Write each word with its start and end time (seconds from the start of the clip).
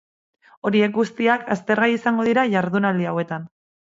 Horiek 0.69 0.95
guztiak 0.95 1.45
aztergai 1.55 1.89
izango 1.97 2.25
dira 2.31 2.47
jardunaldi 2.55 3.07
hauetan. 3.11 3.47